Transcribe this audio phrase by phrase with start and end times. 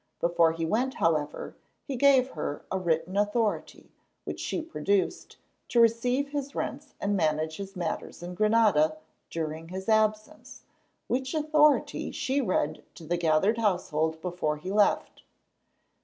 [0.19, 3.91] Before he went, however, he gave her a written authority,
[4.23, 5.37] which she produced,
[5.69, 8.97] to receive his rents and manage his matters in Granada
[9.29, 10.63] during his absence,
[11.05, 15.21] which authority she read to the gathered household before he left.